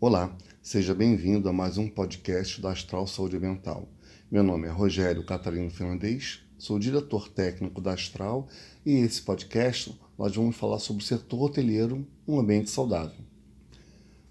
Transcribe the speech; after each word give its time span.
Olá, 0.00 0.32
seja 0.62 0.94
bem-vindo 0.94 1.48
a 1.48 1.52
mais 1.52 1.76
um 1.76 1.88
podcast 1.88 2.60
da 2.60 2.70
Astral 2.70 3.04
Saúde 3.08 3.36
Mental. 3.36 3.88
Meu 4.30 4.44
nome 4.44 4.68
é 4.68 4.70
Rogério 4.70 5.26
Catarino 5.26 5.68
Fernandes, 5.72 6.38
sou 6.56 6.78
diretor 6.78 7.28
técnico 7.28 7.80
da 7.80 7.94
Astral 7.94 8.46
e 8.86 8.92
esse 8.92 9.20
podcast 9.20 9.98
nós 10.16 10.36
vamos 10.36 10.54
falar 10.54 10.78
sobre 10.78 11.02
o 11.02 11.06
setor 11.06 11.42
hoteleiro, 11.42 12.06
um 12.28 12.38
ambiente 12.38 12.70
saudável. 12.70 13.18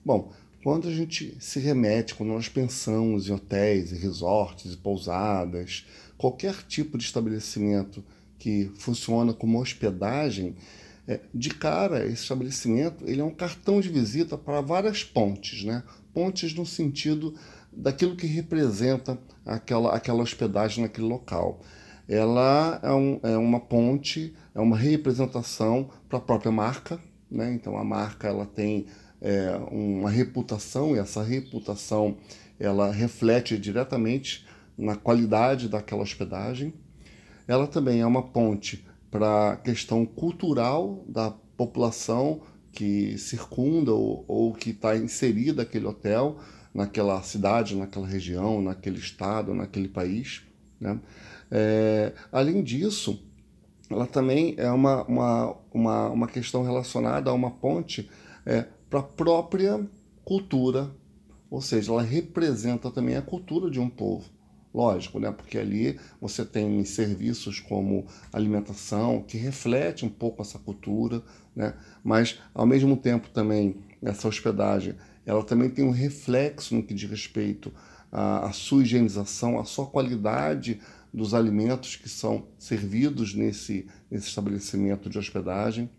Bom, 0.06 0.32
quando 0.64 0.88
a 0.88 0.91
gente 0.93 1.36
se 1.38 1.59
remete, 1.59 2.15
quando 2.15 2.29
nós 2.29 2.47
pensamos 2.47 3.27
em 3.27 3.34
hotéis, 3.34 3.91
em 3.91 3.97
resorts 3.97 4.71
e 4.71 4.77
pousadas, 4.77 5.86
qualquer 6.18 6.63
tipo 6.63 6.97
de 6.97 7.04
estabelecimento 7.04 8.02
que 8.39 8.71
funciona 8.77 9.34
como 9.34 9.59
hospedagem, 9.59 10.55
de 11.34 11.50
cara, 11.50 12.05
esse 12.05 12.23
estabelecimento 12.23 13.05
ele 13.08 13.21
é 13.21 13.23
um 13.23 13.34
cartão 13.34 13.80
de 13.80 13.88
visita 13.88 14.38
para 14.38 14.60
várias 14.60 15.04
pontes, 15.04 15.64
né? 15.64 15.84
Pontes 16.14 16.54
no 16.54 16.66
sentido 16.66 17.34
daquilo 17.72 18.16
que 18.16 18.27
representa 18.27 19.17
aquela, 19.45 19.95
aquela 19.95 20.22
hospedagem 20.22 20.84
naquele 20.84 21.08
local. 21.08 21.62
Ela 22.09 22.80
é, 22.84 22.91
um, 22.91 23.20
é 23.23 23.38
uma 23.38 23.59
ponte, 23.59 24.34
é 24.54 24.59
uma 24.59 24.78
representação 24.78 25.90
para 26.09 26.17
a 26.17 26.22
própria 26.22 26.52
marca, 26.52 27.00
né? 27.30 27.53
Então 27.53 27.78
a 27.78 27.84
marca 27.84 28.28
ela 28.28 28.45
tem 28.45 28.88
é, 29.22 29.55
uma 29.72 30.09
reputação 30.09 30.95
e 30.95 31.00
essa 31.00 31.23
reputação 31.23 32.17
ela 32.59 32.92
reflete 32.92 33.58
diretamente 33.58 34.45
na 34.78 34.95
qualidade 34.95 35.70
daquela 35.70 36.02
hospedagem. 36.02 36.73
Ela 37.48 37.67
também 37.67 38.02
é 38.02 38.05
uma 38.05 38.23
ponte 38.23 38.86
para 39.17 39.53
a 39.53 39.57
questão 39.57 40.05
cultural 40.05 41.03
da 41.07 41.31
população 41.31 42.39
que 42.71 43.17
circunda 43.17 43.91
ou, 43.91 44.23
ou 44.27 44.53
que 44.53 44.70
está 44.70 44.95
inserida 44.95 45.63
aquele 45.63 45.88
hotel 45.88 46.38
naquela 46.71 47.20
cidade, 47.23 47.75
naquela 47.75 48.05
região, 48.05 48.61
naquele 48.61 49.00
estado, 49.00 49.55
naquele 49.55 49.88
país. 49.88 50.44
Né? 50.80 51.00
É, 51.50 52.14
além 52.31 52.61
disso, 52.61 53.19
ela 53.89 54.05
também 54.05 54.53
é 54.55 54.69
uma, 54.69 55.03
uma, 55.05 55.58
uma, 55.73 56.09
uma 56.09 56.27
questão 56.27 56.61
relacionada 56.61 57.31
a 57.31 57.33
uma 57.33 57.49
ponte 57.49 58.08
é, 58.45 58.67
para 58.88 58.99
a 58.99 59.03
própria 59.03 59.83
cultura, 60.23 60.92
ou 61.49 61.59
seja, 61.59 61.92
ela 61.92 62.03
representa 62.03 62.92
também 62.92 63.16
a 63.16 63.22
cultura 63.23 63.72
de 63.72 63.80
um 63.80 63.89
povo. 63.89 64.30
Lógico, 64.78 65.20
né? 65.20 65.31
Porque 65.31 65.58
ali 65.58 66.00
você 66.22 66.45
tem 66.45 66.86
serviços 66.86 67.59
como 67.59 68.06
alimentação, 68.31 69.23
que 69.23 69.36
reflete 69.36 70.06
um 70.06 70.09
pouco 70.09 70.44
essa 70.44 70.59
cultura, 70.59 71.23
né? 71.56 71.73
Mas, 72.03 72.38
ao 72.53 72.64
mesmo 72.64 72.95
tempo, 72.95 73.28
também, 73.31 73.78
essa 74.03 74.28
hospedagem, 74.28 74.94
ela 75.25 75.44
também 75.44 75.67
tem 75.67 75.83
um 75.83 75.89
reflexo 75.89 76.75
no 76.75 76.83
que 76.83 76.94
diz 76.94 77.09
respeito 77.09 77.73
à, 78.11 78.50
à 78.50 78.52
sua 78.52 78.83
higienização, 78.83 79.59
à 79.59 79.66
sua 79.66 79.88
qualidade 79.88 80.80
dos 81.11 81.33
alimentos 81.33 81.95
que 81.95 82.08
são 82.08 82.45
servidos 82.59 83.33
nesse, 83.33 83.88
nesse 84.11 84.28
estabelecimento 84.28 85.09
de 85.09 85.17
hospedagem. 85.17 85.89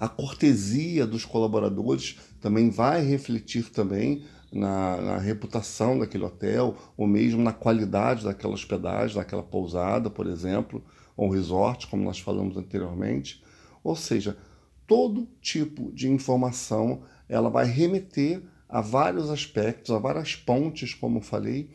A 0.00 0.08
cortesia 0.08 1.06
dos 1.06 1.26
colaboradores 1.26 2.18
também 2.40 2.70
vai 2.70 3.04
refletir 3.04 3.70
também 3.70 4.24
na, 4.54 5.00
na, 5.00 5.18
reputação 5.18 5.98
daquele 5.98 6.24
hotel, 6.24 6.76
ou 6.96 7.06
mesmo 7.06 7.42
na 7.42 7.52
qualidade 7.52 8.24
daquela 8.24 8.54
hospedagem, 8.54 9.16
daquela 9.16 9.42
pousada, 9.42 10.08
por 10.08 10.26
exemplo, 10.26 10.82
ou 11.16 11.28
resort, 11.28 11.86
como 11.88 12.04
nós 12.04 12.20
falamos 12.20 12.56
anteriormente. 12.56 13.42
Ou 13.82 13.96
seja, 13.96 14.36
todo 14.86 15.28
tipo 15.40 15.92
de 15.92 16.08
informação 16.08 17.02
ela 17.28 17.50
vai 17.50 17.66
remeter 17.66 18.42
a 18.68 18.80
vários 18.80 19.30
aspectos, 19.30 19.90
a 19.90 19.98
várias 19.98 20.34
pontes, 20.34 20.94
como 20.94 21.20
falei, 21.20 21.70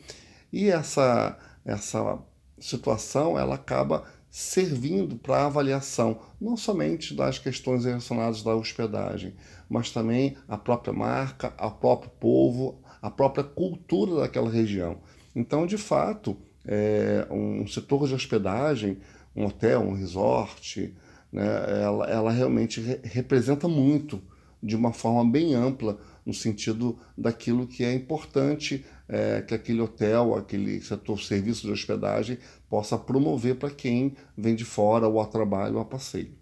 e 0.52 0.68
essa, 0.68 1.38
essa 1.64 2.18
situação 2.58 3.38
ela 3.38 3.54
acaba 3.54 4.04
servindo 4.30 5.16
para 5.16 5.46
avaliação 5.46 6.20
não 6.40 6.56
somente 6.56 7.14
das 7.14 7.38
questões 7.38 7.84
relacionadas 7.84 8.42
da 8.42 8.54
hospedagem, 8.54 9.34
mas 9.68 9.90
também 9.90 10.36
a 10.46 10.56
própria 10.56 10.92
marca, 10.92 11.52
o 11.58 11.70
próprio 11.72 12.10
povo, 12.20 12.79
a 13.00 13.10
própria 13.10 13.44
cultura 13.44 14.20
daquela 14.20 14.50
região. 14.50 14.98
Então, 15.34 15.66
de 15.66 15.78
fato, 15.78 16.36
é, 16.64 17.26
um 17.30 17.66
setor 17.66 18.06
de 18.06 18.14
hospedagem, 18.14 18.98
um 19.34 19.46
hotel, 19.46 19.80
um 19.80 19.94
resort, 19.94 20.94
né, 21.32 21.82
ela, 21.82 22.10
ela 22.10 22.32
realmente 22.32 22.80
re 22.80 23.00
representa 23.04 23.68
muito 23.68 24.20
de 24.62 24.76
uma 24.76 24.92
forma 24.92 25.30
bem 25.30 25.54
ampla 25.54 25.98
no 26.24 26.34
sentido 26.34 26.98
daquilo 27.16 27.66
que 27.66 27.82
é 27.82 27.94
importante 27.94 28.84
é, 29.08 29.40
que 29.40 29.54
aquele 29.54 29.80
hotel, 29.80 30.34
aquele 30.34 30.80
setor 30.80 31.20
serviço 31.20 31.66
de 31.66 31.72
hospedagem 31.72 32.38
possa 32.68 32.98
promover 32.98 33.56
para 33.56 33.70
quem 33.70 34.14
vem 34.36 34.54
de 34.54 34.64
fora 34.64 35.08
ou 35.08 35.20
a 35.20 35.26
trabalho 35.26 35.76
ou 35.76 35.80
a 35.80 35.84
passeio. 35.84 36.39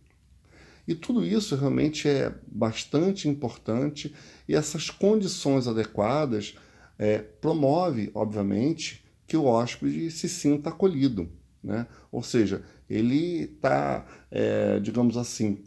E 0.88 0.94
tudo 0.94 1.22
isso 1.22 1.54
realmente 1.54 2.08
é 2.08 2.34
bastante 2.46 3.28
importante 3.28 4.14
e 4.48 4.54
essas 4.54 4.88
condições 4.88 5.68
adequadas 5.68 6.56
é, 6.98 7.18
promove, 7.18 8.10
obviamente, 8.14 9.04
que 9.26 9.36
o 9.36 9.44
hóspede 9.44 10.10
se 10.10 10.30
sinta 10.30 10.70
acolhido. 10.70 11.30
Né? 11.62 11.86
Ou 12.10 12.22
seja, 12.22 12.64
ele 12.88 13.42
está, 13.42 14.06
é, 14.30 14.80
digamos 14.80 15.18
assim, 15.18 15.62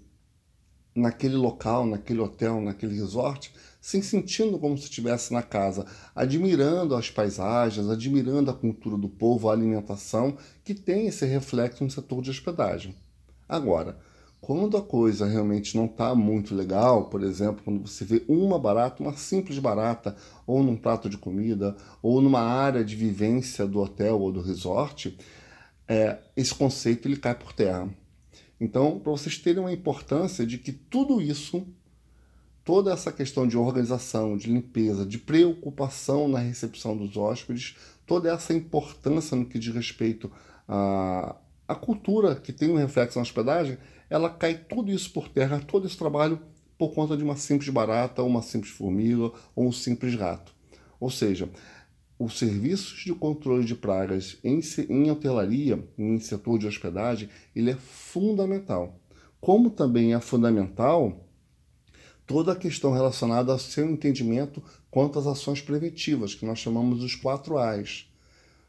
naquele 0.95 1.35
local, 1.35 1.85
naquele 1.85 2.19
hotel, 2.19 2.59
naquele 2.59 2.95
resort, 2.95 3.53
se 3.79 4.01
sentindo 4.01 4.57
como 4.57 4.75
se 4.75 4.85
estivesse 4.85 5.31
na 5.31 5.43
casa, 5.43 5.85
admirando 6.15 6.95
as 6.95 7.11
paisagens, 7.11 7.87
admirando 7.87 8.49
a 8.49 8.55
cultura 8.55 8.97
do 8.97 9.07
povo, 9.07 9.51
a 9.51 9.53
alimentação, 9.53 10.35
que 10.63 10.73
tem 10.73 11.05
esse 11.05 11.27
reflexo 11.27 11.83
no 11.83 11.91
setor 11.91 12.23
de 12.23 12.31
hospedagem. 12.31 12.95
Agora, 13.47 13.99
quando 14.41 14.75
a 14.75 14.81
coisa 14.81 15.27
realmente 15.27 15.77
não 15.77 15.85
está 15.85 16.15
muito 16.15 16.55
legal, 16.55 17.05
por 17.05 17.21
exemplo, 17.21 17.61
quando 17.63 17.87
você 17.87 18.03
vê 18.03 18.23
uma 18.27 18.57
barata, 18.57 19.03
uma 19.03 19.13
simples 19.13 19.59
barata, 19.59 20.15
ou 20.47 20.63
num 20.63 20.75
prato 20.75 21.07
de 21.07 21.15
comida, 21.15 21.77
ou 22.01 22.19
numa 22.19 22.41
área 22.41 22.83
de 22.83 22.95
vivência 22.95 23.67
do 23.67 23.79
hotel 23.79 24.19
ou 24.19 24.31
do 24.31 24.41
resort, 24.41 25.15
é, 25.87 26.17
esse 26.35 26.55
conceito 26.55 27.07
ele 27.07 27.17
cai 27.17 27.35
por 27.35 27.53
terra. 27.53 27.87
Então, 28.59 28.99
para 28.99 29.11
vocês 29.11 29.37
terem 29.37 29.61
uma 29.61 29.71
importância 29.71 30.45
de 30.45 30.57
que 30.57 30.71
tudo 30.71 31.21
isso, 31.21 31.67
toda 32.63 32.91
essa 32.91 33.11
questão 33.11 33.47
de 33.47 33.55
organização, 33.55 34.35
de 34.35 34.51
limpeza, 34.51 35.05
de 35.05 35.19
preocupação 35.19 36.27
na 36.27 36.39
recepção 36.39 36.97
dos 36.97 37.15
hóspedes, 37.15 37.75
toda 38.07 38.31
essa 38.33 38.53
importância 38.55 39.37
no 39.37 39.45
que 39.45 39.59
diz 39.59 39.73
respeito 39.73 40.31
à, 40.67 41.35
à 41.67 41.75
cultura 41.75 42.35
que 42.35 42.51
tem 42.51 42.71
um 42.71 42.77
reflexo 42.77 43.19
na 43.19 43.23
hospedagem, 43.23 43.77
ela 44.11 44.29
cai 44.29 44.55
tudo 44.55 44.91
isso 44.91 45.13
por 45.13 45.29
terra, 45.29 45.61
todo 45.65 45.87
esse 45.87 45.97
trabalho 45.97 46.37
por 46.77 46.93
conta 46.93 47.15
de 47.15 47.23
uma 47.23 47.37
simples 47.37 47.69
barata, 47.69 48.21
uma 48.21 48.41
simples 48.41 48.73
formiga 48.73 49.31
ou 49.55 49.67
um 49.67 49.71
simples 49.71 50.15
rato. 50.15 50.53
Ou 50.99 51.09
seja, 51.09 51.49
os 52.19 52.37
serviços 52.37 53.05
de 53.05 53.13
controle 53.15 53.63
de 53.63 53.73
pragas 53.73 54.37
em, 54.43 54.59
em 54.89 55.09
hotelaria, 55.09 55.81
em 55.97 56.19
setor 56.19 56.59
de 56.59 56.67
hospedagem, 56.67 57.29
ele 57.55 57.71
é 57.71 57.75
fundamental. 57.75 58.99
Como 59.39 59.69
também 59.69 60.13
é 60.13 60.19
fundamental 60.19 61.25
toda 62.27 62.51
a 62.51 62.55
questão 62.55 62.91
relacionada 62.91 63.53
ao 63.53 63.59
seu 63.59 63.89
entendimento 63.89 64.61
quanto 64.89 65.19
às 65.19 65.25
ações 65.25 65.61
preventivas, 65.61 66.35
que 66.35 66.45
nós 66.45 66.59
chamamos 66.59 66.99
dos 66.99 67.15
quatro 67.15 67.57
A's. 67.57 68.10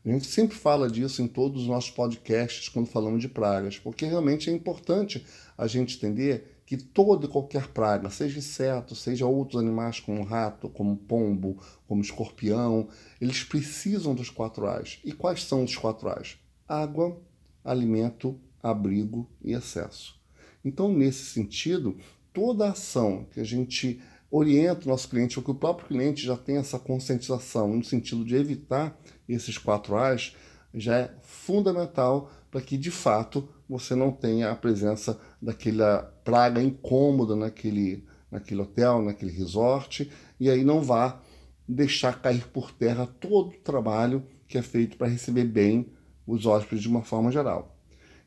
A 0.05 0.09
gente 0.09 0.27
sempre 0.27 0.57
fala 0.57 0.91
disso 0.91 1.23
em 1.23 1.29
todos 1.29 1.63
os 1.63 1.69
nossos 1.69 1.91
podcasts 1.91 2.69
quando 2.69 2.87
falamos 2.87 3.21
de 3.21 3.29
pragas, 3.29 3.79
porque 3.79 4.05
realmente 4.05 4.51
é 4.51 4.53
importante 4.53 5.25
a 5.57 5.69
gente 5.69 5.97
entender 5.97 6.61
que 6.67 6.77
toda 6.77 7.27
e 7.27 7.29
qualquer 7.29 7.69
praga, 7.69 8.11
seja 8.11 8.39
inseto, 8.39 8.97
seja 8.97 9.27
outros 9.27 9.61
animais 9.61 10.01
como 10.01 10.25
rato, 10.25 10.69
como 10.69 10.97
pombo, 10.97 11.57
como 11.87 12.03
escorpião, 12.03 12.89
eles 13.21 13.45
precisam 13.45 14.15
dos 14.15 14.29
quatro 14.29 14.67
A's. 14.67 14.99
E 15.05 15.13
quais 15.13 15.45
são 15.45 15.63
os 15.63 15.77
quatro 15.77 16.09
A's? 16.09 16.37
Água, 16.67 17.21
alimento, 17.65 18.41
abrigo 18.61 19.31
e 19.45 19.53
excesso. 19.53 20.21
Então, 20.65 20.93
nesse 20.93 21.27
sentido, 21.27 21.97
toda 22.33 22.71
ação 22.71 23.27
que 23.31 23.39
a 23.39 23.45
gente 23.45 24.01
orienta 24.33 24.87
o 24.87 24.89
nosso 24.89 25.11
cliente, 25.11 25.39
ou 25.39 25.45
que 25.45 25.51
o 25.51 25.55
próprio 25.55 25.89
cliente 25.89 26.25
já 26.25 26.39
tem 26.39 26.57
essa 26.57 26.79
conscientização 26.79 27.77
no 27.77 27.85
sentido 27.85 28.25
de 28.25 28.35
evitar 28.35 28.99
esses 29.29 29.59
quatro 29.59 29.95
A's, 29.95 30.35
já 30.73 30.97
é 31.01 31.15
fundamental 31.23 32.31
para 32.51 32.63
que 32.63 32.79
de 32.79 32.91
fato 32.91 33.47
você 33.69 33.95
não 33.95 34.11
tenha 34.11 34.51
a 34.51 34.57
presença 34.57 35.21
daquela 35.41 36.03
praga 36.25 36.63
incômoda 36.63 37.37
naquele, 37.37 38.07
naquele 38.31 38.63
hotel, 38.63 39.03
naquele 39.03 39.33
resort, 39.33 40.11
e 40.41 40.49
aí 40.49 40.65
não 40.65 40.81
vá 40.81 41.21
deixar 41.69 42.19
cair 42.21 42.47
por 42.49 42.73
terra 42.73 43.07
todo 43.07 43.51
o 43.51 43.61
trabalho 43.61 44.27
que 44.49 44.57
é 44.57 44.63
feito 44.63 44.97
para 44.97 45.09
receber 45.09 45.45
bem 45.45 45.93
os 46.27 46.47
hóspedes 46.47 46.83
de 46.83 46.89
uma 46.89 47.03
forma 47.03 47.31
geral. 47.31 47.79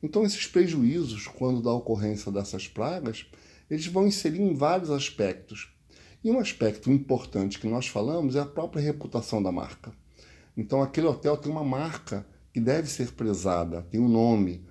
Então, 0.03 0.23
esses 0.23 0.45
prejuízos, 0.45 1.27
quando 1.27 1.63
da 1.63 1.71
ocorrência 1.71 2.31
dessas 2.31 2.67
pragas, 2.67 3.25
eles 3.67 3.87
vão 3.87 4.05
inserir 4.05 4.41
em 4.41 4.53
vários 4.53 4.91
aspectos. 4.91 5.74
E 6.25 6.31
um 6.31 6.39
aspecto 6.39 6.91
importante 6.91 7.59
que 7.59 7.67
nós 7.67 7.85
falamos 7.85 8.35
é 8.35 8.39
a 8.39 8.47
própria 8.47 8.81
reputação 8.81 9.43
da 9.43 9.51
marca. 9.51 9.93
Então, 10.57 10.81
aquele 10.81 11.05
hotel 11.05 11.37
tem 11.37 11.51
uma 11.51 11.63
marca 11.63 12.25
que 12.51 12.59
deve 12.59 12.89
ser 12.89 13.11
prezada, 13.11 13.83
tem 13.91 14.01
um 14.01 14.09
nome. 14.09 14.65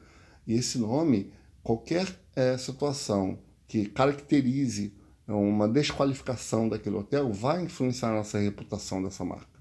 E 0.48 0.54
esse 0.54 0.78
nome, 0.78 1.32
qualquer 1.62 2.08
é, 2.34 2.58
situação 2.58 3.38
que 3.68 3.86
caracterize 3.86 4.92
uma 5.28 5.68
desqualificação 5.68 6.68
daquele 6.68 6.96
hotel 6.96 7.32
vai 7.32 7.62
influenciar 7.62 8.10
a 8.10 8.16
nossa 8.16 8.36
reputação 8.40 9.00
dessa 9.00 9.24
marca. 9.24 9.60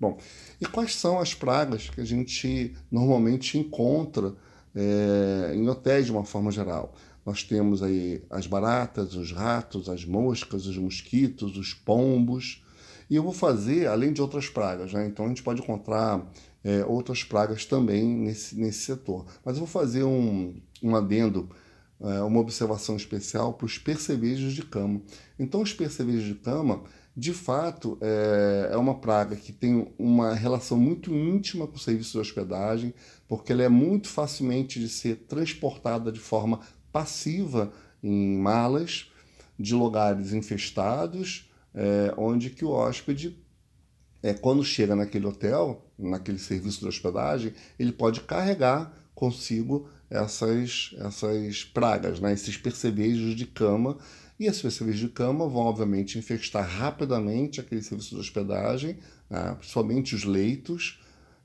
Bom, 0.00 0.16
e 0.58 0.64
quais 0.64 0.94
são 0.94 1.20
as 1.20 1.34
pragas 1.34 1.90
que 1.90 2.00
a 2.00 2.06
gente 2.06 2.74
normalmente 2.90 3.58
encontra 3.58 4.34
é, 4.74 5.52
em 5.54 5.68
hotéis 5.68 6.06
de 6.06 6.12
uma 6.12 6.24
forma 6.24 6.50
geral? 6.50 6.94
Nós 7.24 7.42
temos 7.42 7.82
aí 7.82 8.22
as 8.28 8.46
baratas, 8.46 9.14
os 9.14 9.32
ratos, 9.32 9.88
as 9.88 10.04
moscas, 10.04 10.66
os 10.66 10.76
mosquitos, 10.76 11.56
os 11.56 11.72
pombos. 11.72 12.64
E 13.08 13.16
eu 13.16 13.22
vou 13.22 13.32
fazer, 13.32 13.86
além 13.86 14.12
de 14.12 14.20
outras 14.20 14.48
pragas, 14.48 14.92
né? 14.92 15.06
Então 15.06 15.26
a 15.26 15.28
gente 15.28 15.42
pode 15.42 15.60
encontrar 15.60 16.26
é, 16.64 16.84
outras 16.84 17.22
pragas 17.22 17.64
também 17.64 18.04
nesse, 18.04 18.58
nesse 18.58 18.80
setor. 18.80 19.26
Mas 19.44 19.54
eu 19.54 19.60
vou 19.60 19.68
fazer 19.68 20.04
um, 20.04 20.60
um 20.82 20.96
adendo, 20.96 21.48
é, 22.00 22.20
uma 22.22 22.40
observação 22.40 22.96
especial 22.96 23.54
para 23.54 23.66
os 23.66 23.78
percevejos 23.78 24.52
de 24.54 24.62
cama. 24.62 25.00
Então, 25.38 25.62
os 25.62 25.72
percevejos 25.72 26.24
de 26.24 26.34
cama, 26.34 26.82
de 27.16 27.32
fato, 27.32 27.98
é, 28.00 28.70
é 28.72 28.76
uma 28.76 28.98
praga 28.98 29.36
que 29.36 29.52
tem 29.52 29.92
uma 29.98 30.34
relação 30.34 30.78
muito 30.78 31.14
íntima 31.14 31.66
com 31.66 31.76
o 31.76 31.80
serviço 31.80 32.12
de 32.12 32.18
hospedagem, 32.18 32.94
porque 33.28 33.52
ela 33.52 33.62
é 33.62 33.68
muito 33.68 34.08
facilmente 34.08 34.80
de 34.80 34.88
ser 34.88 35.16
transportada 35.28 36.10
de 36.10 36.20
forma 36.20 36.60
passiva 36.92 37.72
em 38.02 38.36
malas 38.36 39.10
de 39.58 39.74
lugares 39.74 40.32
infestados, 40.32 41.50
é, 41.74 42.12
onde 42.16 42.50
que 42.50 42.64
o 42.64 42.70
hóspede, 42.70 43.38
é, 44.22 44.34
quando 44.34 44.64
chega 44.64 44.94
naquele 44.94 45.26
hotel, 45.26 45.84
naquele 45.98 46.38
serviço 46.38 46.80
de 46.80 46.88
hospedagem, 46.88 47.54
ele 47.78 47.92
pode 47.92 48.20
carregar 48.22 48.92
consigo 49.14 49.88
essas, 50.10 50.94
essas 50.98 51.64
pragas, 51.64 52.20
né, 52.20 52.32
esses 52.32 52.56
percevejos 52.56 53.34
de 53.34 53.46
cama, 53.46 53.96
e 54.38 54.46
esses 54.46 54.60
percevejos 54.60 55.00
de 55.00 55.08
cama 55.08 55.48
vão, 55.48 55.62
obviamente, 55.62 56.18
infestar 56.18 56.68
rapidamente 56.68 57.60
aquele 57.60 57.82
serviço 57.82 58.14
de 58.14 58.20
hospedagem, 58.20 58.98
né, 59.30 59.54
principalmente 59.58 60.14
os 60.14 60.24
leitos, 60.24 61.00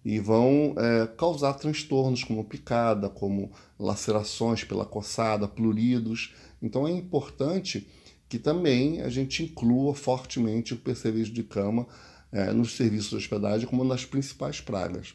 e 0.08 0.22
vão 0.22 0.74
é, 0.78 1.06
causar 1.06 1.56
transtornos 1.56 2.24
como 2.24 2.46
picada, 2.46 3.10
como 3.10 3.52
lacerações 3.78 4.64
pela 4.64 4.86
coçada, 4.86 5.50
pluridos. 5.50 6.34
Então 6.62 6.88
é 6.88 6.92
importante 6.92 7.86
que 8.30 8.40
também 8.40 9.02
a 9.02 9.10
gente 9.10 9.44
inclua 9.44 9.94
fortemente 9.94 10.74
o 10.74 10.78
percevejo 10.78 11.34
de 11.34 11.44
cama 11.44 11.86
é, 12.32 12.54
nos 12.54 12.78
serviços 12.78 13.10
de 13.10 13.16
hospedagem 13.18 13.68
como 13.68 13.84
uma 13.84 13.94
das 13.94 14.06
principais 14.06 14.62
pragas. 14.62 15.14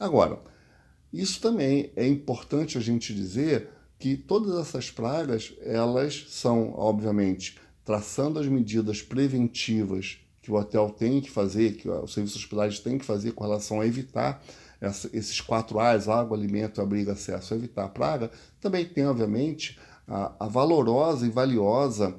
Agora, 0.00 0.40
isso 1.12 1.38
também 1.38 1.92
é 1.94 2.08
importante 2.08 2.78
a 2.78 2.80
gente 2.80 3.12
dizer 3.14 3.68
que 3.98 4.16
todas 4.16 4.58
essas 4.58 4.90
pragas, 4.90 5.52
elas 5.60 6.24
são, 6.30 6.72
obviamente, 6.78 7.58
traçando 7.84 8.38
as 8.38 8.46
medidas 8.46 9.02
preventivas 9.02 10.18
que 10.48 10.52
o 10.52 10.56
hotel 10.56 10.88
tem 10.88 11.20
que 11.20 11.30
fazer, 11.30 11.74
que 11.74 11.86
o 11.86 12.06
serviço 12.06 12.38
de 12.38 12.44
hospedagem 12.44 12.82
tem 12.82 12.96
que 12.96 13.04
fazer 13.04 13.32
com 13.32 13.44
relação 13.44 13.82
a 13.82 13.86
evitar 13.86 14.42
essa, 14.80 15.10
esses 15.12 15.42
quatro 15.42 15.78
A's, 15.78 16.08
água, 16.08 16.34
alimento, 16.34 16.80
abrigo, 16.80 17.10
acesso, 17.10 17.52
evitar 17.52 17.84
a 17.84 17.88
praga, 17.88 18.30
também 18.58 18.86
tem, 18.86 19.06
obviamente, 19.06 19.78
a, 20.06 20.32
a 20.40 20.48
valorosa 20.48 21.26
e 21.26 21.30
valiosa 21.30 22.16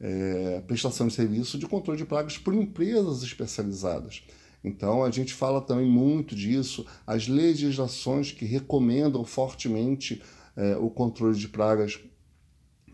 é, 0.00 0.62
prestação 0.66 1.06
de 1.06 1.12
serviço 1.12 1.58
de 1.58 1.66
controle 1.66 1.98
de 1.98 2.06
pragas 2.06 2.38
por 2.38 2.54
empresas 2.54 3.22
especializadas. 3.22 4.22
Então, 4.64 5.04
a 5.04 5.10
gente 5.10 5.34
fala 5.34 5.60
também 5.60 5.86
muito 5.86 6.34
disso, 6.34 6.86
as 7.06 7.28
legislações 7.28 8.32
que 8.32 8.46
recomendam 8.46 9.22
fortemente 9.22 10.22
é, 10.56 10.76
o 10.76 10.88
controle 10.88 11.36
de 11.36 11.48
pragas 11.48 12.00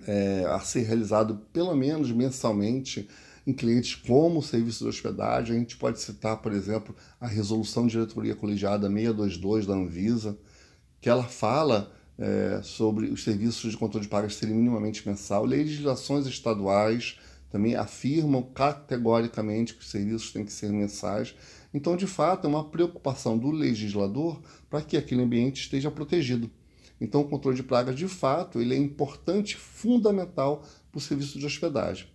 é, 0.09 0.45
a 0.49 0.59
ser 0.59 0.83
realizado 0.83 1.41
pelo 1.53 1.75
menos 1.77 2.11
mensalmente 2.11 3.09
em 3.47 3.53
clientes 3.53 3.95
como 3.95 4.39
o 4.39 4.43
serviço 4.43 4.85
de 4.85 4.91
hospedagem. 4.91 5.57
A 5.57 5.59
gente 5.59 5.77
pode 5.77 6.01
citar, 6.01 6.37
por 6.39 6.53
exemplo, 6.53 6.95
a 7.21 7.27
resolução 7.27 7.87
de 7.87 7.93
diretoria 7.93 8.35
colegiada 8.35 8.89
622 8.89 9.67
da 9.67 9.75
Anvisa, 9.75 10.39
que 11.01 11.09
ela 11.09 11.25
fala 11.25 11.93
é, 12.19 12.61
sobre 12.63 13.07
os 13.07 13.25
serviços 13.25 13.73
de 13.73 13.77
controle 13.77 14.05
de 14.05 14.09
pragas 14.09 14.35
serem 14.37 14.55
minimamente 14.55 15.07
mensal. 15.07 15.45
Legislações 15.45 16.27
estaduais 16.27 17.19
também 17.51 17.75
afirmam 17.75 18.43
categoricamente 18.43 19.75
que 19.75 19.81
os 19.81 19.91
serviços 19.91 20.33
têm 20.33 20.45
que 20.45 20.53
ser 20.53 20.71
mensais. 20.71 21.35
Então, 21.75 21.97
de 21.97 22.07
fato, 22.07 22.47
é 22.47 22.49
uma 22.49 22.65
preocupação 22.65 23.37
do 23.37 23.51
legislador 23.51 24.41
para 24.71 24.81
que 24.83 24.97
aquele 24.97 25.23
ambiente 25.23 25.63
esteja 25.63 25.91
protegido. 25.91 26.51
Então, 27.01 27.23
o 27.23 27.29
controle 27.29 27.57
de 27.57 27.63
pragas, 27.63 27.97
de 27.97 28.07
fato, 28.07 28.61
ele 28.61 28.75
é 28.75 28.79
importante, 28.79 29.57
fundamental 29.57 30.65
para 30.91 30.99
o 30.99 31.01
serviço 31.01 31.39
de 31.39 31.45
hospedagem. 31.45 32.12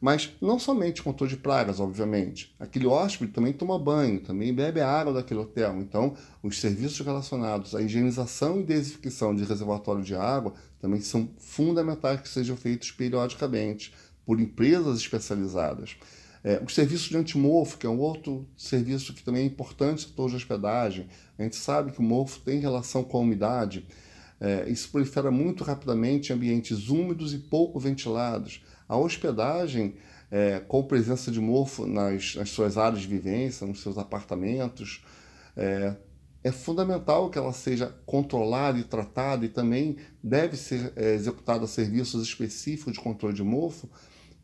Mas 0.00 0.32
não 0.40 0.58
somente 0.58 1.02
controle 1.02 1.32
de 1.32 1.38
pragas, 1.38 1.80
obviamente. 1.80 2.54
Aquele 2.58 2.86
hóspede 2.86 3.32
também 3.32 3.52
toma 3.52 3.78
banho, 3.78 4.20
também 4.20 4.52
bebe 4.52 4.80
a 4.80 4.90
água 4.90 5.12
daquele 5.12 5.40
hotel. 5.40 5.78
Então, 5.78 6.14
os 6.42 6.60
serviços 6.60 7.04
relacionados 7.04 7.74
à 7.74 7.80
higienização 7.80 8.60
e 8.60 8.64
desinfecção 8.64 9.34
de 9.34 9.44
reservatório 9.44 10.02
de 10.02 10.14
água 10.14 10.54
também 10.80 11.00
são 11.00 11.30
fundamentais 11.38 12.20
que 12.20 12.28
sejam 12.28 12.56
feitos 12.56 12.90
periodicamente 12.90 13.94
por 14.26 14.40
empresas 14.40 14.98
especializadas. 14.98 15.96
É, 16.42 16.60
o 16.62 16.68
serviço 16.68 17.08
de 17.08 17.16
antimorfo, 17.16 17.78
que 17.78 17.86
é 17.86 17.88
um 17.88 17.98
outro 17.98 18.46
serviço 18.54 19.14
que 19.14 19.22
também 19.22 19.44
é 19.44 19.46
importante 19.46 20.02
no 20.02 20.08
setor 20.10 20.28
de 20.28 20.36
hospedagem. 20.36 21.08
A 21.38 21.42
gente 21.42 21.56
sabe 21.56 21.90
que 21.90 22.00
o 22.00 22.02
morfo 22.02 22.38
tem 22.40 22.60
relação 22.60 23.02
com 23.02 23.16
a 23.16 23.20
umidade. 23.20 23.86
É, 24.44 24.68
isso 24.68 24.90
prolifera 24.90 25.30
muito 25.30 25.64
rapidamente 25.64 26.30
em 26.30 26.36
ambientes 26.36 26.90
úmidos 26.90 27.32
e 27.32 27.38
pouco 27.38 27.80
ventilados. 27.80 28.62
A 28.86 28.94
hospedagem, 28.94 29.94
é, 30.30 30.60
com 30.60 30.82
presença 30.82 31.30
de 31.30 31.40
mofo 31.40 31.86
nas, 31.86 32.34
nas, 32.34 32.50
suas 32.50 32.76
áreas 32.76 33.00
de 33.00 33.08
vivência, 33.08 33.66
nos 33.66 33.80
seus 33.80 33.96
apartamentos, 33.96 35.02
é, 35.56 35.96
é, 36.42 36.52
fundamental 36.52 37.30
que 37.30 37.38
ela 37.38 37.54
seja 37.54 37.86
controlada 38.04 38.78
e 38.78 38.84
tratada 38.84 39.46
e 39.46 39.48
também 39.48 39.96
deve 40.22 40.58
ser 40.58 40.92
é, 40.94 41.14
executada 41.14 41.66
serviços 41.66 42.22
específicos 42.22 42.92
de 42.92 43.00
controle 43.00 43.34
de 43.34 43.42
mofo, 43.42 43.88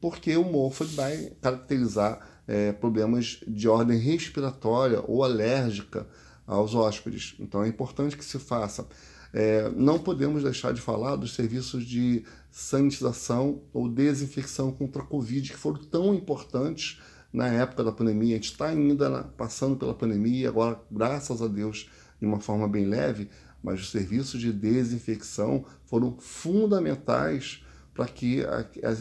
porque 0.00 0.34
o 0.34 0.44
mofo 0.44 0.82
vai 0.86 1.30
caracterizar 1.42 2.26
é, 2.48 2.72
problemas 2.72 3.40
de 3.46 3.68
ordem 3.68 3.98
respiratória 3.98 5.04
ou 5.06 5.22
alérgica 5.22 6.06
aos 6.46 6.74
hóspedes. 6.74 7.36
Então 7.38 7.62
é 7.62 7.68
importante 7.68 8.16
que 8.16 8.24
se 8.24 8.38
faça 8.38 8.88
é, 9.32 9.70
não 9.70 9.98
podemos 9.98 10.42
deixar 10.42 10.72
de 10.72 10.80
falar 10.80 11.16
dos 11.16 11.34
serviços 11.34 11.84
de 11.84 12.24
sanitização 12.50 13.62
ou 13.72 13.88
desinfecção 13.88 14.72
contra 14.72 15.02
a 15.02 15.06
Covid, 15.06 15.50
que 15.50 15.56
foram 15.56 15.80
tão 15.84 16.14
importantes 16.14 17.00
na 17.32 17.46
época 17.48 17.84
da 17.84 17.92
pandemia. 17.92 18.34
A 18.34 18.38
gente 18.38 18.52
está 18.52 18.66
ainda 18.66 19.22
passando 19.36 19.76
pela 19.76 19.94
pandemia, 19.94 20.48
agora, 20.48 20.80
graças 20.90 21.40
a 21.40 21.46
Deus, 21.46 21.88
de 22.20 22.26
uma 22.26 22.40
forma 22.40 22.68
bem 22.68 22.86
leve, 22.86 23.30
mas 23.62 23.80
os 23.80 23.90
serviços 23.90 24.40
de 24.40 24.52
desinfecção 24.52 25.64
foram 25.84 26.16
fundamentais 26.18 27.62
para 27.94 28.06
que 28.06 28.42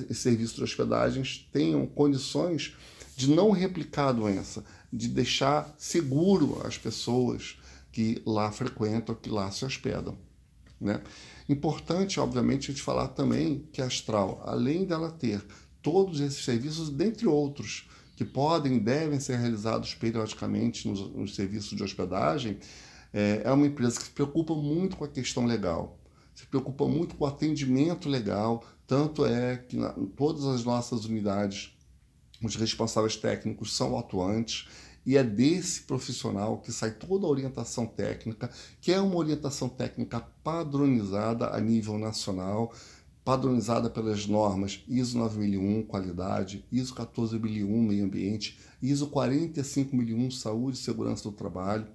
os 0.10 0.18
serviços 0.18 0.58
de 0.58 0.64
hospedagens 0.64 1.48
tenham 1.52 1.86
condições 1.88 2.76
de 3.16 3.30
não 3.30 3.52
replicar 3.52 4.10
a 4.10 4.14
doença, 4.14 4.64
de 4.92 5.08
deixar 5.08 5.74
seguro 5.78 6.62
as 6.66 6.78
pessoas 6.78 7.58
que 8.00 8.22
lá 8.26 8.50
frequentam, 8.50 9.14
que 9.14 9.30
lá 9.30 9.52
se 9.52 9.66
hospedam. 9.66 10.18
Né? 10.80 11.02
Importante, 11.50 12.18
obviamente, 12.18 12.72
a 12.72 12.74
gente 12.74 12.82
falar 12.82 13.10
também 13.10 13.68
que 13.74 13.82
a 13.82 13.88
Astral, 13.88 14.42
além 14.46 14.86
dela 14.86 15.12
ter 15.12 15.46
todos 15.82 16.22
esses 16.22 16.46
serviços, 16.46 16.90
dentre 16.90 17.28
outros, 17.28 17.90
que 18.16 18.24
podem 18.24 18.78
e 18.78 18.80
devem 18.80 19.20
ser 19.20 19.36
realizados 19.36 19.96
periodicamente 19.96 20.88
nos, 20.88 21.14
nos 21.14 21.36
serviços 21.36 21.76
de 21.76 21.84
hospedagem, 21.84 22.60
é, 23.12 23.42
é 23.44 23.52
uma 23.52 23.68
empresa 23.68 24.00
que 24.00 24.06
se 24.06 24.12
preocupa 24.12 24.56
muito 24.56 24.96
com 24.96 25.04
a 25.04 25.10
questão 25.10 25.46
legal, 25.46 26.00
se 26.34 26.46
preocupa 26.46 26.88
muito 26.88 27.16
com 27.16 27.26
o 27.26 27.28
atendimento 27.28 28.08
legal, 28.08 28.64
tanto 28.88 29.26
é 29.26 29.58
que 29.58 29.76
na, 29.76 29.94
em 29.98 30.06
todas 30.06 30.46
as 30.46 30.64
nossas 30.64 31.04
unidades 31.04 31.78
os 32.42 32.56
responsáveis 32.56 33.18
técnicos 33.18 33.76
são 33.76 34.00
atuantes 34.00 34.70
e 35.10 35.18
é 35.18 35.24
desse 35.24 35.82
profissional 35.82 36.60
que 36.60 36.72
sai 36.72 36.92
toda 36.92 37.26
a 37.26 37.30
orientação 37.32 37.88
técnica, 37.88 38.48
que 38.80 38.92
é 38.92 39.02
uma 39.02 39.16
orientação 39.16 39.68
técnica 39.68 40.20
padronizada 40.44 41.50
a 41.50 41.60
nível 41.60 41.98
nacional, 41.98 42.72
padronizada 43.26 43.90
pelas 43.90 44.28
normas 44.28 44.84
ISO 44.88 45.18
9001 45.18 45.82
qualidade, 45.88 46.64
ISO 46.72 46.94
14001 46.94 47.82
meio 47.82 48.06
ambiente, 48.06 48.60
ISO 48.84 49.08
45001 49.08 50.30
saúde 50.30 50.78
e 50.78 50.80
segurança 50.80 51.24
do 51.24 51.32
trabalho. 51.32 51.88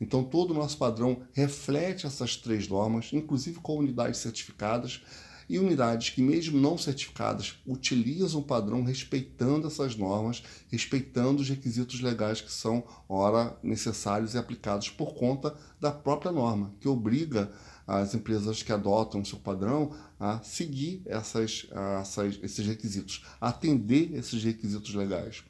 Então 0.00 0.24
todo 0.24 0.52
o 0.52 0.54
nosso 0.54 0.78
padrão 0.78 1.20
reflete 1.34 2.06
essas 2.06 2.38
três 2.38 2.66
normas, 2.68 3.10
inclusive 3.12 3.60
com 3.60 3.76
unidades 3.76 4.20
certificadas, 4.20 5.02
e 5.48 5.58
unidades 5.58 6.10
que, 6.10 6.22
mesmo 6.22 6.60
não 6.60 6.76
certificadas, 6.78 7.58
utilizam 7.66 8.40
o 8.40 8.44
padrão 8.44 8.82
respeitando 8.82 9.66
essas 9.66 9.96
normas, 9.96 10.42
respeitando 10.68 11.42
os 11.42 11.48
requisitos 11.48 12.00
legais 12.00 12.40
que 12.40 12.52
são, 12.52 12.84
ora, 13.08 13.56
necessários 13.62 14.34
e 14.34 14.38
aplicados 14.38 14.90
por 14.90 15.14
conta 15.14 15.54
da 15.80 15.90
própria 15.90 16.32
norma, 16.32 16.74
que 16.80 16.88
obriga 16.88 17.52
as 17.86 18.14
empresas 18.14 18.62
que 18.62 18.72
adotam 18.72 19.20
o 19.20 19.26
seu 19.26 19.38
padrão 19.38 19.94
a 20.18 20.40
seguir 20.40 21.02
essas, 21.06 21.66
essas, 22.00 22.38
esses 22.42 22.66
requisitos, 22.66 23.24
atender 23.40 24.14
esses 24.14 24.42
requisitos 24.42 24.94
legais. 24.94 25.42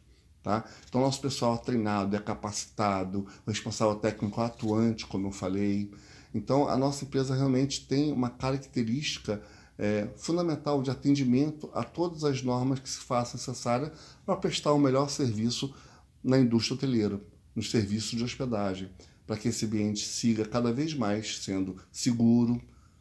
Tá? 0.43 0.65
Então, 0.89 1.01
nosso 1.01 1.21
pessoal 1.21 1.55
é 1.55 1.59
treinado, 1.59 2.17
é 2.17 2.19
capacitado, 2.19 3.27
o 3.47 3.51
responsável 3.51 3.95
técnico 3.95 4.41
é 4.41 4.45
atuante, 4.45 5.07
como 5.07 5.29
eu 5.29 5.33
falei. 5.33 5.93
Então, 6.35 6.69
a 6.69 6.77
nossa 6.77 7.05
empresa 7.05 7.35
realmente 7.35 7.87
tem 7.87 8.11
uma 8.11 8.29
característica 8.29 9.41
é, 9.79 10.09
fundamental 10.17 10.83
de 10.83 10.91
atendimento 10.91 11.71
a 11.75 11.83
todas 11.83 12.25
as 12.25 12.43
normas 12.43 12.79
que 12.79 12.89
se 12.89 12.99
façam 12.99 13.35
necessárias 13.35 13.93
para 14.25 14.37
prestar 14.37 14.73
o 14.73 14.77
um 14.77 14.81
melhor 14.81 15.09
serviço 15.09 15.75
na 16.23 16.39
indústria 16.39 16.77
hoteleira, 16.77 17.21
nos 17.55 17.71
serviços 17.71 18.17
de 18.17 18.23
hospedagem, 18.23 18.91
para 19.27 19.37
que 19.37 19.49
esse 19.49 19.65
ambiente 19.65 20.07
siga 20.07 20.45
cada 20.45 20.73
vez 20.73 20.95
mais 20.95 21.39
sendo 21.39 21.77
seguro, 21.91 22.61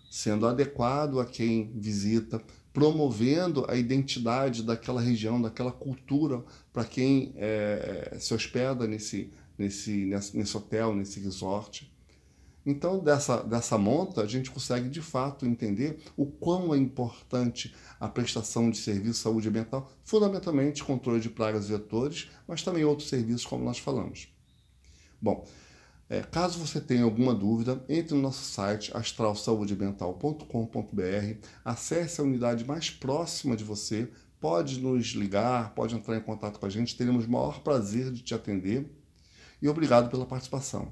sendo 0.10 0.48
adequado 0.48 1.20
a 1.20 1.25
quem 1.25 1.72
visita, 1.75 2.42
promovendo 2.74 3.66
a 3.70 3.75
identidade 3.75 4.63
daquela 4.63 5.01
região, 5.01 5.42
daquela 5.42 5.72
cultura 5.72 6.44
para 6.72 6.86
quem 6.86 7.34
é, 7.36 8.18
se 8.20 8.34
hospeda 8.34 8.88
nesse, 8.88 9.32
nesse, 9.58 10.10
nesse 10.34 10.58
hotel, 10.58 10.96
nesse 10.96 11.20
resort. 11.20 11.90
Então, 12.65 13.00
dessa, 13.00 13.44
dessa 13.44 13.77
monta, 13.77 14.22
a 14.22 14.27
gente 14.27 14.50
consegue 14.51 14.89
de 14.89 15.01
fato 15.01 15.46
entender 15.46 16.00
o 16.15 16.25
quão 16.25 16.74
é 16.74 16.77
importante 16.77 17.75
a 18.00 18.08
prestação 18.08 18.70
de 18.70 18.77
serviço 18.77 19.13
de 19.13 19.18
saúde 19.18 19.50
ambiental, 19.50 19.91
fundamentalmente 20.03 20.84
controle 20.84 21.20
de 21.20 21.30
pragas 21.30 21.65
e 21.65 21.72
vetores, 21.72 22.30
mas 22.48 22.62
também 22.62 22.84
outros 22.84 23.10
serviços, 23.10 23.44
como 23.46 23.65
nós 23.65 23.80
falamos. 23.80 24.27
Bom, 25.20 25.44
é, 26.08 26.22
caso 26.22 26.60
você 26.60 26.80
tenha 26.80 27.03
alguma 27.03 27.34
dúvida, 27.34 27.84
entre 27.88 28.13
no 28.13 28.22
nosso 28.22 28.44
site 28.44 28.96
astralsaudeambiental.com.br, 28.96 31.48
acesse 31.63 32.22
a 32.22 32.24
unidade 32.24 32.65
mais 32.65 32.91
próxima 32.91 33.56
de 33.56 33.63
você, 33.63 34.12
pode 34.39 34.80
nos 34.82 35.13
ligar, 35.13 35.74
pode 35.74 35.96
entrar 35.96 36.18
em 36.18 36.22
contato 36.22 36.60
com 36.60 36.65
a 36.65 36.70
gente, 36.70 36.98
teremos 36.98 37.25
o 37.25 37.32
maior 37.32 37.62
prazer 37.62 38.12
de 38.12 38.22
te 38.22 38.36
atender. 38.36 38.91
E 39.62 39.70
obrigado 39.70 40.10
pela 40.10 40.25
participação. 40.25 40.91